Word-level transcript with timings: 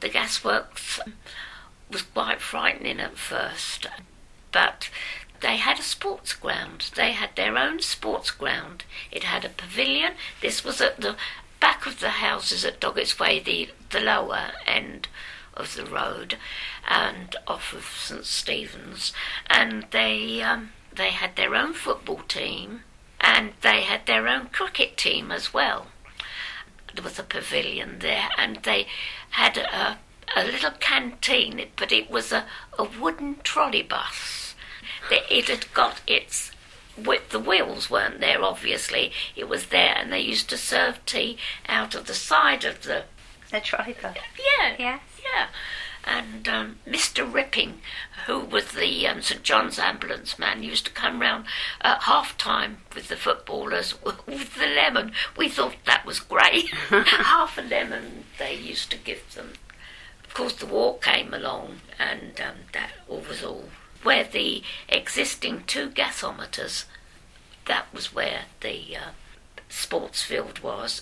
The 0.00 0.08
gasworks 0.08 0.98
was 1.90 2.02
quite 2.02 2.40
frightening 2.40 3.00
at 3.00 3.16
first, 3.16 3.86
but 4.52 4.88
they 5.40 5.56
had 5.56 5.78
a 5.78 5.82
sports 5.82 6.34
ground. 6.34 6.90
They 6.94 7.12
had 7.12 7.36
their 7.36 7.56
own 7.56 7.80
sports 7.80 8.30
ground. 8.30 8.84
It 9.10 9.24
had 9.24 9.44
a 9.44 9.50
pavilion. 9.50 10.12
This 10.40 10.64
was 10.64 10.80
at 10.80 11.00
the 11.00 11.16
back 11.60 11.86
of 11.86 12.00
the 12.00 12.10
houses 12.10 12.64
at 12.64 12.80
Doggett's 12.80 13.18
Way, 13.18 13.40
the, 13.40 13.70
the 13.90 14.00
lower 14.00 14.52
end 14.66 15.08
of 15.54 15.74
the 15.74 15.84
road, 15.84 16.38
and 16.88 17.36
off 17.46 17.72
of 17.72 17.84
St 17.84 18.24
Stephen's. 18.24 19.12
And 19.46 19.86
they 19.90 20.42
um, 20.42 20.72
they 20.92 21.10
had 21.10 21.36
their 21.36 21.54
own 21.54 21.72
football 21.72 22.22
team, 22.28 22.82
and 23.20 23.52
they 23.60 23.82
had 23.82 24.06
their 24.06 24.28
own 24.28 24.48
cricket 24.48 24.96
team 24.96 25.30
as 25.30 25.54
well. 25.54 25.86
There 27.00 27.08
was 27.08 27.18
a 27.18 27.22
pavilion 27.22 28.00
there, 28.00 28.28
and 28.36 28.56
they 28.56 28.86
had 29.30 29.56
a, 29.56 29.98
a 30.36 30.44
little 30.44 30.72
canteen, 30.72 31.68
but 31.74 31.92
it 31.92 32.10
was 32.10 32.30
a, 32.30 32.44
a 32.78 32.84
wooden 32.84 33.36
trolley 33.42 33.82
bus. 33.82 34.54
It 35.10 35.48
had 35.48 35.72
got 35.72 36.02
its 36.06 36.52
with 36.98 37.30
the 37.30 37.38
wheels 37.38 37.88
weren't 37.88 38.20
there 38.20 38.44
obviously. 38.44 39.12
It 39.34 39.48
was 39.48 39.66
there 39.68 39.96
and 39.96 40.12
they 40.12 40.20
used 40.20 40.50
to 40.50 40.58
serve 40.58 41.02
tea 41.06 41.38
out 41.66 41.94
of 41.94 42.04
the 42.06 42.12
side 42.12 42.66
of 42.66 42.82
the 42.82 43.04
the 43.50 43.60
trolley 43.60 43.94
bus 43.94 44.18
yeah 44.36 44.74
yes 44.78 45.00
yeah 45.24 45.46
and 46.04 46.48
um, 46.48 46.78
Mr. 46.86 47.30
Ripping, 47.30 47.80
who 48.26 48.40
was 48.40 48.72
the 48.72 49.06
um, 49.06 49.22
St 49.22 49.42
John's 49.42 49.78
ambulance 49.78 50.38
man, 50.38 50.62
used 50.62 50.86
to 50.86 50.92
come 50.92 51.20
round 51.20 51.44
at 51.80 52.02
half 52.02 52.36
time 52.38 52.78
with 52.94 53.08
the 53.08 53.16
footballers 53.16 53.94
with 54.26 54.54
the 54.54 54.66
lemon. 54.66 55.12
We 55.36 55.48
thought 55.48 55.76
that 55.86 56.06
was 56.06 56.20
great. 56.20 56.68
half 56.90 57.58
a 57.58 57.62
lemon 57.62 58.24
they 58.38 58.54
used 58.54 58.90
to 58.90 58.96
give 58.96 59.34
them. 59.34 59.52
Of 60.24 60.34
course, 60.34 60.54
the 60.54 60.66
war 60.66 60.98
came 60.98 61.34
along, 61.34 61.80
and 61.98 62.40
um, 62.40 62.54
that 62.72 62.92
all 63.08 63.22
was 63.28 63.42
all. 63.42 63.64
Where 64.02 64.24
the 64.24 64.62
existing 64.88 65.64
two 65.66 65.90
gasometers, 65.90 66.84
that 67.66 67.92
was 67.92 68.14
where 68.14 68.42
the 68.60 68.96
uh, 68.96 69.10
sports 69.68 70.22
field 70.22 70.60
was, 70.60 70.98